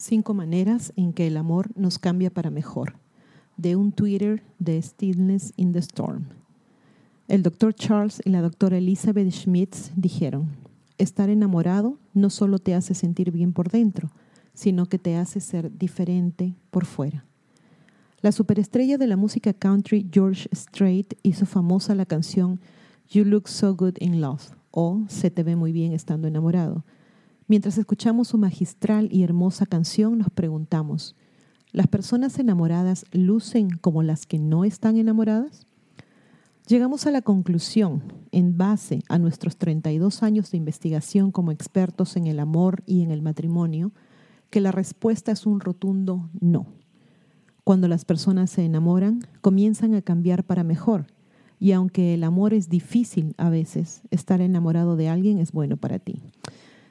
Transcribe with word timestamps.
Cinco 0.00 0.32
maneras 0.32 0.94
en 0.96 1.12
que 1.12 1.26
el 1.26 1.36
amor 1.36 1.68
nos 1.76 1.98
cambia 1.98 2.30
para 2.30 2.50
mejor. 2.50 2.94
De 3.60 3.76
un 3.76 3.92
Twitter 3.92 4.42
de 4.58 4.80
Stillness 4.80 5.52
in 5.56 5.72
the 5.72 5.80
Storm. 5.80 6.28
El 7.28 7.42
doctor 7.42 7.74
Charles 7.74 8.22
y 8.24 8.30
la 8.30 8.40
doctora 8.40 8.78
Elizabeth 8.78 9.30
Schmitz 9.30 9.92
dijeron, 9.96 10.48
estar 10.96 11.28
enamorado 11.28 11.98
no 12.14 12.30
solo 12.30 12.58
te 12.58 12.74
hace 12.74 12.94
sentir 12.94 13.30
bien 13.30 13.52
por 13.52 13.70
dentro, 13.70 14.10
sino 14.54 14.86
que 14.86 14.98
te 14.98 15.16
hace 15.16 15.40
ser 15.40 15.76
diferente 15.76 16.54
por 16.70 16.86
fuera. 16.86 17.26
La 18.22 18.32
superestrella 18.32 18.96
de 18.96 19.06
la 19.06 19.18
música 19.18 19.52
country 19.52 20.08
George 20.10 20.48
Strait 20.54 21.12
hizo 21.22 21.44
famosa 21.44 21.94
la 21.94 22.06
canción 22.06 22.60
You 23.10 23.26
Look 23.26 23.46
So 23.46 23.74
Good 23.74 23.96
in 24.00 24.22
Love 24.22 24.52
o 24.70 25.02
Se 25.08 25.30
te 25.30 25.42
ve 25.42 25.54
muy 25.54 25.72
bien 25.72 25.92
estando 25.92 26.28
enamorado 26.28 26.82
Mientras 27.46 27.76
escuchamos 27.76 28.28
su 28.28 28.38
magistral 28.38 29.08
y 29.10 29.24
hermosa 29.24 29.66
canción, 29.66 30.16
nos 30.16 30.30
preguntamos, 30.30 31.16
¿las 31.72 31.86
personas 31.86 32.38
enamoradas 32.38 33.04
lucen 33.12 33.70
como 33.70 34.02
las 34.02 34.26
que 34.26 34.38
no 34.38 34.64
están 34.64 34.96
enamoradas? 34.96 35.66
Llegamos 36.66 37.06
a 37.06 37.10
la 37.10 37.22
conclusión, 37.22 38.02
en 38.32 38.56
base 38.56 39.02
a 39.08 39.18
nuestros 39.18 39.56
32 39.56 40.22
años 40.22 40.50
de 40.50 40.56
investigación 40.56 41.32
como 41.32 41.50
expertos 41.50 42.16
en 42.16 42.28
el 42.28 42.38
amor 42.38 42.82
y 42.86 43.02
en 43.02 43.10
el 43.10 43.22
matrimonio, 43.22 43.92
que 44.50 44.60
la 44.60 44.70
respuesta 44.70 45.32
es 45.32 45.46
un 45.46 45.60
rotundo 45.60 46.30
no. 46.40 46.66
Cuando 47.64 47.88
las 47.88 48.04
personas 48.04 48.50
se 48.50 48.64
enamoran, 48.64 49.26
comienzan 49.40 49.94
a 49.94 50.02
cambiar 50.02 50.44
para 50.44 50.64
mejor, 50.64 51.06
y 51.58 51.72
aunque 51.72 52.14
el 52.14 52.24
amor 52.24 52.54
es 52.54 52.68
difícil 52.68 53.34
a 53.36 53.50
veces, 53.50 54.02
estar 54.10 54.40
enamorado 54.40 54.96
de 54.96 55.08
alguien 55.08 55.38
es 55.38 55.52
bueno 55.52 55.76
para 55.76 55.98
ti. 55.98 56.22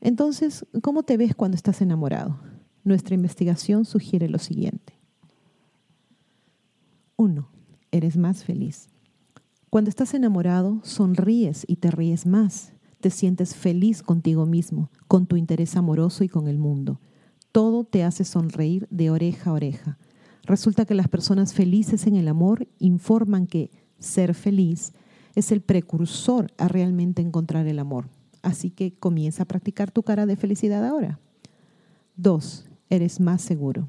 Entonces, 0.00 0.66
¿cómo 0.82 1.02
te 1.02 1.16
ves 1.16 1.34
cuando 1.34 1.54
estás 1.54 1.80
enamorado? 1.80 2.38
Nuestra 2.84 3.14
investigación 3.14 3.84
sugiere 3.84 4.28
lo 4.28 4.38
siguiente. 4.38 4.98
1. 7.16 7.48
Eres 7.90 8.16
más 8.16 8.44
feliz. 8.44 8.88
Cuando 9.68 9.90
estás 9.90 10.14
enamorado, 10.14 10.80
sonríes 10.82 11.64
y 11.68 11.76
te 11.76 11.90
ríes 11.90 12.26
más. 12.26 12.72
Te 13.00 13.10
sientes 13.10 13.54
feliz 13.54 14.02
contigo 14.02 14.46
mismo, 14.46 14.90
con 15.06 15.26
tu 15.26 15.36
interés 15.36 15.76
amoroso 15.76 16.24
y 16.24 16.28
con 16.28 16.48
el 16.48 16.58
mundo. 16.58 17.00
Todo 17.52 17.84
te 17.84 18.04
hace 18.04 18.24
sonreír 18.24 18.86
de 18.90 19.10
oreja 19.10 19.50
a 19.50 19.52
oreja. 19.52 19.98
Resulta 20.44 20.84
que 20.84 20.94
las 20.94 21.08
personas 21.08 21.52
felices 21.52 22.06
en 22.06 22.16
el 22.16 22.28
amor 22.28 22.66
informan 22.78 23.46
que 23.46 23.70
ser 23.98 24.34
feliz 24.34 24.92
es 25.34 25.52
el 25.52 25.60
precursor 25.60 26.52
a 26.58 26.68
realmente 26.68 27.22
encontrar 27.22 27.66
el 27.66 27.78
amor. 27.78 28.08
Así 28.42 28.70
que 28.70 28.94
comienza 28.94 29.42
a 29.42 29.46
practicar 29.46 29.90
tu 29.90 30.02
cara 30.02 30.26
de 30.26 30.36
felicidad 30.36 30.84
ahora. 30.86 31.20
Dos, 32.16 32.69
eres 32.90 33.20
más 33.20 33.40
seguro. 33.40 33.88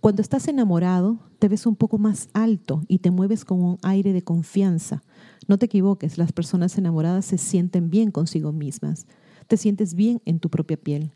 Cuando 0.00 0.22
estás 0.22 0.48
enamorado, 0.48 1.18
te 1.38 1.48
ves 1.48 1.66
un 1.66 1.76
poco 1.76 1.98
más 1.98 2.30
alto 2.32 2.82
y 2.88 2.98
te 2.98 3.10
mueves 3.10 3.44
con 3.44 3.62
un 3.62 3.78
aire 3.82 4.14
de 4.14 4.22
confianza. 4.22 5.02
No 5.46 5.58
te 5.58 5.66
equivoques, 5.66 6.16
las 6.16 6.32
personas 6.32 6.78
enamoradas 6.78 7.26
se 7.26 7.36
sienten 7.36 7.90
bien 7.90 8.10
consigo 8.10 8.50
mismas. 8.50 9.06
Te 9.46 9.58
sientes 9.58 9.94
bien 9.94 10.22
en 10.24 10.40
tu 10.40 10.48
propia 10.48 10.78
piel. 10.78 11.12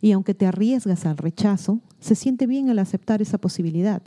Y 0.00 0.12
aunque 0.12 0.34
te 0.34 0.46
arriesgas 0.46 1.06
al 1.06 1.16
rechazo, 1.16 1.80
se 1.98 2.14
siente 2.14 2.46
bien 2.46 2.70
al 2.70 2.78
aceptar 2.78 3.20
esa 3.20 3.38
posibilidad. 3.38 4.02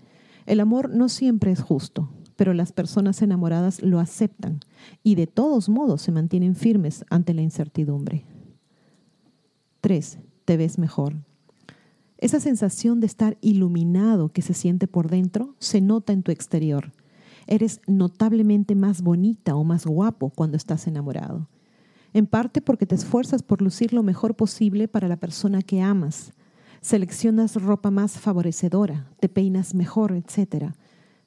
El 0.45 0.61
amor 0.61 0.89
no 0.89 1.09
siempre 1.09 1.51
es 1.51 1.61
justo, 1.61 2.09
pero 2.37 2.53
las 2.53 2.71
personas 2.71 3.21
enamoradas 3.21 3.81
lo 3.81 3.99
aceptan 3.99 4.61
y 5.03 5.15
de 5.15 5.27
todos 5.27 5.69
modos 5.69 6.01
se 6.01 6.11
mantienen 6.11 6.55
firmes 6.55 7.03
ante 7.09 7.33
la 7.33 7.41
incertidumbre. 7.41 8.25
3. 9.81 10.19
Te 10.45 10.57
ves 10.57 10.77
mejor. 10.77 11.15
Esa 12.23 12.39
sensación 12.39 13.01
de 13.01 13.05
estar 13.07 13.37
iluminado 13.41 14.29
que 14.29 14.41
se 14.41 14.53
siente 14.53 14.87
por 14.87 15.09
dentro 15.09 15.55
se 15.59 15.81
nota 15.81 16.13
en 16.13 16.23
tu 16.23 16.31
exterior. 16.31 16.93
Eres 17.47 17.81
notablemente 17.85 18.75
más 18.75 19.01
bonita 19.01 19.57
o 19.57 19.65
más 19.65 19.85
guapo 19.85 20.29
cuando 20.29 20.55
estás 20.55 20.87
enamorado. 20.87 21.49
En 22.13 22.25
parte 22.25 22.61
porque 22.61 22.85
te 22.85 22.95
esfuerzas 22.95 23.43
por 23.43 23.61
lucir 23.61 23.91
lo 23.91 24.03
mejor 24.03 24.35
posible 24.35 24.87
para 24.87 25.09
la 25.09 25.17
persona 25.17 25.61
que 25.61 25.81
amas. 25.81 26.31
Seleccionas 26.79 27.61
ropa 27.61 27.91
más 27.91 28.17
favorecedora, 28.17 29.09
te 29.19 29.27
peinas 29.27 29.75
mejor, 29.75 30.13
etc 30.13 30.71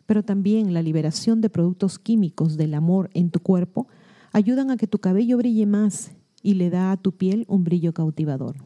pero 0.07 0.23
también 0.23 0.73
la 0.73 0.83
liberación 0.83 1.41
de 1.41 1.51
productos 1.51 1.99
químicos 1.99 2.57
del 2.57 2.75
amor 2.75 3.11
en 3.13 3.31
tu 3.31 3.41
cuerpo 3.41 3.89
ayudan 4.33 4.71
a 4.71 4.77
que 4.77 4.87
tu 4.87 5.01
cabello 5.01 5.37
brille 5.37 5.67
más 5.67 6.13
y 6.43 6.55
le 6.55 6.71
da 6.71 6.93
a 6.93 6.97
tu 6.97 7.13
piel 7.13 7.45
un 7.49 7.65
brillo 7.65 7.93
cautivador. 7.93 8.57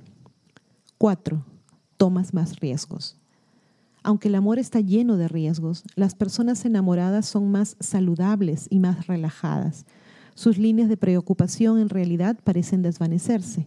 4. 0.99 1.43
Tomas 2.01 2.33
más 2.33 2.61
riesgos. 2.61 3.19
Aunque 4.03 4.29
el 4.29 4.35
amor 4.35 4.59
está 4.59 4.81
lleno 4.81 5.19
de 5.19 5.29
riesgos, 5.29 5.85
las 5.97 6.15
personas 6.15 6.65
enamoradas 6.65 7.27
son 7.27 7.51
más 7.51 7.77
saludables 7.79 8.69
y 8.71 8.81
más 8.81 9.07
relajadas. 9.07 9.85
Sus 10.35 10.57
líneas 10.57 10.89
de 10.89 10.97
preocupación 10.97 11.79
en 11.79 11.91
realidad 11.91 12.39
parecen 12.43 12.81
desvanecerse. 12.81 13.67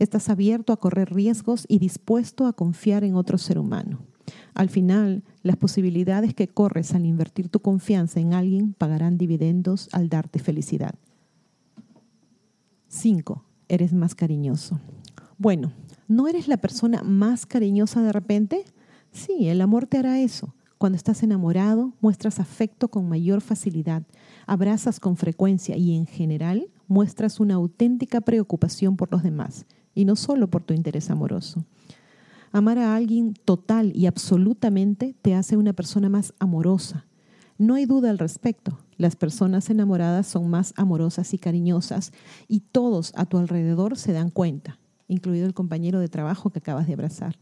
Estás 0.00 0.30
abierto 0.30 0.72
a 0.72 0.78
correr 0.78 1.14
riesgos 1.14 1.64
y 1.68 1.78
dispuesto 1.78 2.48
a 2.48 2.54
confiar 2.54 3.04
en 3.04 3.14
otro 3.14 3.38
ser 3.38 3.56
humano. 3.56 4.00
Al 4.52 4.68
final, 4.68 5.22
las 5.44 5.54
posibilidades 5.54 6.34
que 6.34 6.48
corres 6.48 6.92
al 6.96 7.06
invertir 7.06 7.50
tu 7.50 7.60
confianza 7.60 8.18
en 8.18 8.34
alguien 8.34 8.72
pagarán 8.72 9.16
dividendos 9.16 9.88
al 9.92 10.08
darte 10.08 10.40
felicidad. 10.40 10.96
5. 12.88 13.44
Eres 13.68 13.92
más 13.92 14.16
cariñoso. 14.16 14.80
Bueno, 15.38 15.72
¿no 16.10 16.26
eres 16.26 16.48
la 16.48 16.56
persona 16.56 17.04
más 17.04 17.46
cariñosa 17.46 18.02
de 18.02 18.10
repente? 18.10 18.64
Sí, 19.12 19.48
el 19.48 19.60
amor 19.60 19.86
te 19.86 19.96
hará 19.96 20.18
eso. 20.18 20.56
Cuando 20.76 20.96
estás 20.96 21.22
enamorado, 21.22 21.92
muestras 22.00 22.40
afecto 22.40 22.88
con 22.88 23.08
mayor 23.08 23.40
facilidad, 23.40 24.02
abrazas 24.44 24.98
con 24.98 25.16
frecuencia 25.16 25.76
y 25.76 25.94
en 25.94 26.06
general 26.06 26.68
muestras 26.88 27.38
una 27.38 27.54
auténtica 27.54 28.20
preocupación 28.20 28.96
por 28.96 29.12
los 29.12 29.22
demás, 29.22 29.66
y 29.94 30.04
no 30.04 30.16
solo 30.16 30.50
por 30.50 30.64
tu 30.64 30.74
interés 30.74 31.10
amoroso. 31.10 31.64
Amar 32.50 32.78
a 32.78 32.96
alguien 32.96 33.34
total 33.44 33.92
y 33.94 34.06
absolutamente 34.06 35.14
te 35.22 35.36
hace 35.36 35.56
una 35.56 35.74
persona 35.74 36.08
más 36.08 36.34
amorosa. 36.40 37.06
No 37.56 37.74
hay 37.74 37.86
duda 37.86 38.10
al 38.10 38.18
respecto. 38.18 38.80
Las 38.96 39.14
personas 39.14 39.70
enamoradas 39.70 40.26
son 40.26 40.50
más 40.50 40.74
amorosas 40.76 41.32
y 41.34 41.38
cariñosas 41.38 42.10
y 42.48 42.60
todos 42.60 43.12
a 43.14 43.26
tu 43.26 43.38
alrededor 43.38 43.96
se 43.96 44.12
dan 44.12 44.30
cuenta, 44.30 44.79
incluido 45.10 45.46
el 45.46 45.54
compañero 45.54 46.00
de 46.00 46.08
trabajo 46.08 46.50
que 46.50 46.60
acabas 46.60 46.86
de 46.86 46.94
abrazar. 46.94 47.38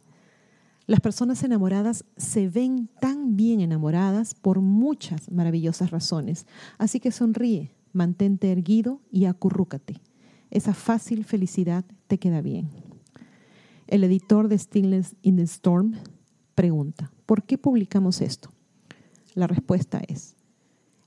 Las 0.86 1.00
personas 1.00 1.42
enamoradas 1.42 2.04
se 2.16 2.48
ven 2.48 2.88
tan 3.00 3.36
bien 3.36 3.60
enamoradas 3.60 4.34
por 4.34 4.60
muchas 4.60 5.30
maravillosas 5.30 5.90
razones. 5.90 6.46
Así 6.78 6.98
que 6.98 7.12
sonríe, 7.12 7.74
mantente 7.92 8.50
erguido 8.50 9.02
y 9.12 9.26
acurrúcate. 9.26 10.00
Esa 10.50 10.72
fácil 10.72 11.24
felicidad 11.24 11.84
te 12.06 12.18
queda 12.18 12.40
bien. 12.40 12.70
El 13.86 14.02
editor 14.02 14.48
de 14.48 14.58
Stillness 14.58 15.14
in 15.20 15.36
the 15.36 15.42
Storm 15.42 15.94
pregunta, 16.54 17.12
¿por 17.26 17.42
qué 17.42 17.58
publicamos 17.58 18.22
esto? 18.22 18.50
La 19.34 19.46
respuesta 19.46 20.00
es, 20.08 20.36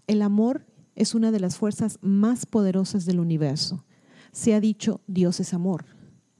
el 0.05 0.21
amor 0.21 0.65
es 0.95 1.15
una 1.15 1.31
de 1.31 1.39
las 1.39 1.57
fuerzas 1.57 1.97
más 2.01 2.45
poderosas 2.45 3.05
del 3.05 3.19
universo. 3.19 3.83
Se 4.31 4.53
ha 4.53 4.59
dicho, 4.59 5.01
Dios 5.07 5.39
es 5.39 5.53
amor. 5.53 5.85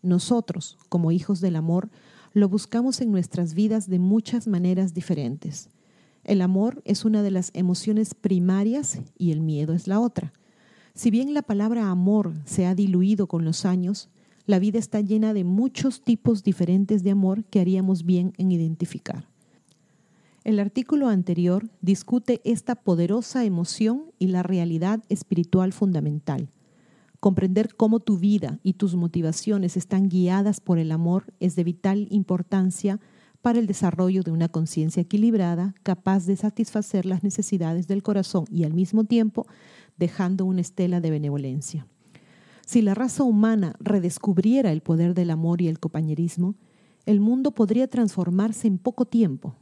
Nosotros, 0.02 0.78
como 0.90 1.12
hijos 1.12 1.42
del 1.42 1.56
amor, 1.56 1.90
lo 2.34 2.50
buscamos 2.50 3.02
en 3.02 3.12
nuestras 3.12 3.54
vidas 3.54 3.90
de 3.90 4.00
muchas 4.00 4.48
maneras 4.48 4.94
diferentes. 4.94 5.70
El 6.24 6.42
amor 6.42 6.82
es 6.86 7.04
una 7.04 7.24
de 7.24 7.32
las 7.32 7.52
emociones 7.54 8.14
primarias 8.14 9.00
y 9.18 9.32
el 9.32 9.42
miedo 9.42 9.74
es 9.74 9.88
la 9.88 10.00
otra. 10.00 10.34
Si 10.94 11.10
bien 11.10 11.34
la 11.34 11.42
palabra 11.42 11.90
amor 11.90 12.34
se 12.46 12.66
ha 12.66 12.76
diluido 12.76 13.28
con 13.28 13.44
los 13.44 13.66
años, 13.66 14.10
la 14.46 14.60
vida 14.60 14.80
está 14.80 15.02
llena 15.02 15.34
de 15.34 15.44
muchos 15.44 16.02
tipos 16.04 16.44
diferentes 16.44 17.04
de 17.04 17.12
amor 17.12 17.44
que 17.46 17.60
haríamos 17.60 18.06
bien 18.06 18.34
en 18.38 18.52
identificar. 18.52 19.28
El 20.44 20.60
artículo 20.60 21.08
anterior 21.08 21.70
discute 21.82 22.42
esta 22.44 22.76
poderosa 22.76 23.46
emoción 23.46 24.06
y 24.18 24.28
la 24.28 24.42
realidad 24.42 25.04
espiritual 25.08 25.72
fundamental. 25.72 26.50
Comprender 27.22 27.76
cómo 27.76 28.00
tu 28.00 28.18
vida 28.18 28.60
y 28.64 28.74
tus 28.74 28.96
motivaciones 28.96 29.78
están 29.78 30.10
guiadas 30.10 30.60
por 30.60 30.80
el 30.80 30.92
amor 30.92 31.32
es 31.40 31.56
de 31.56 31.64
vital 31.64 32.08
importancia 32.10 33.00
para 33.44 33.60
el 33.60 33.68
desarrollo 33.68 34.24
de 34.24 34.32
una 34.32 34.50
conciencia 34.50 35.02
equilibrada, 35.02 35.76
capaz 35.84 36.26
de 36.26 36.36
satisfacer 36.36 37.06
las 37.06 37.24
necesidades 37.24 37.88
del 37.88 38.02
corazón 38.02 38.46
y 38.50 38.64
al 38.64 38.74
mismo 38.74 39.04
tiempo 39.04 39.46
dejando 39.98 40.46
una 40.46 40.62
estela 40.62 41.00
de 41.00 41.12
benevolencia. 41.12 41.86
Si 42.66 42.82
la 42.82 42.96
raza 42.96 43.22
humana 43.22 43.76
redescubriera 43.80 44.72
el 44.72 44.82
poder 44.82 45.14
del 45.14 45.30
amor 45.30 45.62
y 45.62 45.68
el 45.68 45.80
compañerismo, 45.80 46.56
el 47.06 47.20
mundo 47.20 47.52
podría 47.52 47.88
transformarse 47.88 48.68
en 48.68 48.80
poco 48.80 49.06
tiempo. 49.06 49.54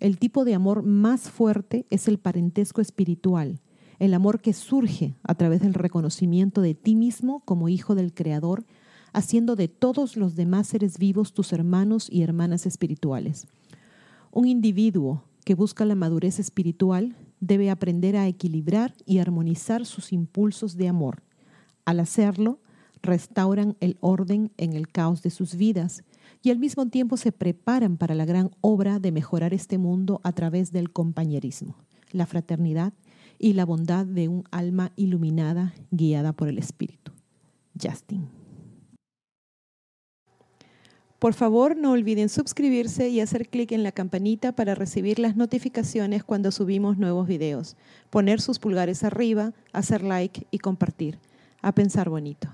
El 0.00 0.16
tipo 0.18 0.46
de 0.46 0.54
amor 0.54 0.82
más 0.82 1.28
fuerte 1.28 1.84
es 1.90 2.08
el 2.08 2.18
parentesco 2.18 2.80
espiritual, 2.80 3.60
el 3.98 4.14
amor 4.14 4.40
que 4.40 4.52
surge 4.52 5.14
a 5.22 5.34
través 5.34 5.60
del 5.60 5.74
reconocimiento 5.74 6.60
de 6.60 6.74
ti 6.74 6.94
mismo 6.94 7.40
como 7.44 7.68
hijo 7.68 7.94
del 7.94 8.12
Creador, 8.12 8.64
haciendo 9.12 9.56
de 9.56 9.68
todos 9.68 10.16
los 10.16 10.36
demás 10.36 10.68
seres 10.68 10.98
vivos 10.98 11.32
tus 11.32 11.52
hermanos 11.52 12.08
y 12.10 12.22
hermanas 12.22 12.66
espirituales. 12.66 13.46
Un 14.30 14.48
individuo 14.48 15.24
que 15.44 15.54
busca 15.54 15.84
la 15.84 15.94
madurez 15.94 16.38
espiritual 16.38 17.16
debe 17.40 17.70
aprender 17.70 18.16
a 18.16 18.26
equilibrar 18.26 18.94
y 19.04 19.18
armonizar 19.18 19.84
sus 19.84 20.12
impulsos 20.12 20.76
de 20.76 20.88
amor. 20.88 21.22
Al 21.84 22.00
hacerlo, 22.00 22.60
restauran 23.02 23.76
el 23.80 23.98
orden 24.00 24.52
en 24.56 24.74
el 24.74 24.88
caos 24.88 25.22
de 25.22 25.30
sus 25.30 25.56
vidas 25.56 26.04
y 26.42 26.50
al 26.50 26.58
mismo 26.58 26.86
tiempo 26.86 27.16
se 27.16 27.32
preparan 27.32 27.96
para 27.96 28.14
la 28.14 28.24
gran 28.24 28.50
obra 28.60 29.00
de 29.00 29.12
mejorar 29.12 29.52
este 29.52 29.76
mundo 29.76 30.20
a 30.22 30.32
través 30.32 30.72
del 30.72 30.92
compañerismo, 30.92 31.76
la 32.12 32.26
fraternidad 32.26 32.92
y 33.42 33.54
la 33.54 33.66
bondad 33.66 34.06
de 34.06 34.28
un 34.28 34.44
alma 34.52 34.92
iluminada 34.96 35.74
guiada 35.90 36.32
por 36.32 36.48
el 36.48 36.58
Espíritu. 36.58 37.12
Justin. 37.78 38.28
Por 41.18 41.34
favor, 41.34 41.76
no 41.76 41.90
olviden 41.92 42.28
suscribirse 42.28 43.08
y 43.08 43.20
hacer 43.20 43.48
clic 43.48 43.72
en 43.72 43.82
la 43.82 43.92
campanita 43.92 44.52
para 44.52 44.74
recibir 44.74 45.18
las 45.18 45.36
notificaciones 45.36 46.24
cuando 46.24 46.50
subimos 46.52 46.98
nuevos 46.98 47.26
videos, 47.26 47.76
poner 48.10 48.40
sus 48.40 48.58
pulgares 48.58 49.04
arriba, 49.04 49.52
hacer 49.72 50.02
like 50.02 50.46
y 50.50 50.58
compartir. 50.58 51.18
A 51.62 51.72
pensar 51.72 52.08
bonito. 52.08 52.48